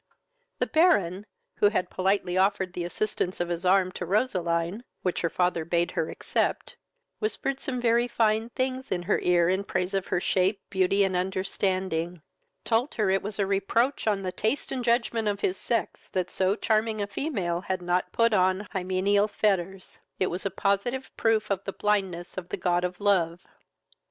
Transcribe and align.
The 0.57 0.65
Baron, 0.65 1.27
who 1.57 1.69
had 1.69 1.91
politely 1.91 2.35
offered 2.35 2.73
the 2.73 2.85
assistance 2.85 3.39
of 3.39 3.49
his 3.49 3.63
arm 3.65 3.91
to 3.91 4.03
Roseline, 4.03 4.83
(which 5.03 5.21
her 5.21 5.29
father 5.29 5.63
bade 5.63 5.91
her 5.91 6.09
accept,) 6.09 6.75
whispered 7.19 7.59
some 7.59 7.79
very 7.79 8.07
fine 8.07 8.49
things 8.49 8.91
in 8.91 9.03
her 9.03 9.19
ear 9.19 9.47
in 9.47 9.63
praise 9.63 9.93
of 9.93 10.07
her 10.07 10.19
shape, 10.19 10.59
beauty, 10.71 11.03
and 11.03 11.15
understanding, 11.15 12.23
told 12.65 12.95
her 12.95 13.11
it 13.11 13.21
was 13.21 13.37
a 13.37 13.45
reproach 13.45 14.07
on 14.07 14.23
the 14.23 14.31
taste 14.31 14.71
and 14.71 14.83
judgment 14.83 15.27
of 15.27 15.41
his 15.41 15.55
sex 15.57 16.09
that 16.09 16.31
so 16.31 16.55
charming 16.55 16.99
a 16.99 17.05
female 17.05 17.61
had 17.61 17.83
not 17.83 18.11
put 18.11 18.33
on 18.33 18.65
hymeneal 18.71 19.27
fetters; 19.27 19.99
it 20.17 20.31
was 20.31 20.47
a 20.47 20.49
positive 20.49 21.15
proof 21.15 21.51
of 21.51 21.63
the 21.65 21.73
blindness 21.73 22.39
of 22.39 22.49
the 22.49 22.57
god 22.57 22.83
of 22.83 22.99
love. 22.99 23.45